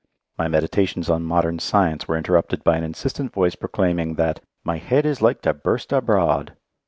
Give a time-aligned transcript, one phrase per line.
[0.35, 5.05] My meditations on modern science were interrupted by an insistent voice proclaiming that "my head
[5.05, 6.55] is like to burst abroad."